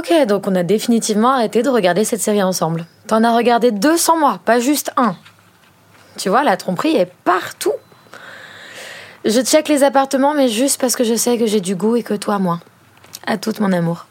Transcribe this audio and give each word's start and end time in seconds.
Ok, 0.00 0.14
donc 0.26 0.46
on 0.46 0.54
a 0.54 0.62
définitivement 0.62 1.28
arrêté 1.28 1.62
de 1.62 1.68
regarder 1.68 2.06
cette 2.06 2.22
série 2.22 2.42
ensemble. 2.42 2.86
T'en 3.06 3.22
as 3.22 3.36
regardé 3.36 3.70
deux 3.70 3.98
sans 3.98 4.16
moi, 4.16 4.40
pas 4.46 4.58
juste 4.58 4.90
un. 4.96 5.14
Tu 6.16 6.30
vois, 6.30 6.42
la 6.42 6.56
tromperie 6.56 6.96
est 6.96 7.12
partout. 7.24 7.74
Je 9.26 9.42
check 9.42 9.68
les 9.68 9.82
appartements, 9.82 10.32
mais 10.32 10.48
juste 10.48 10.80
parce 10.80 10.96
que 10.96 11.04
je 11.04 11.14
sais 11.14 11.36
que 11.36 11.44
j'ai 11.44 11.60
du 11.60 11.76
goût 11.76 11.96
et 11.96 12.02
que 12.02 12.14
toi, 12.14 12.38
moi. 12.38 12.60
À 13.26 13.36
toute 13.36 13.60
mon 13.60 13.72
amour. 13.72 14.06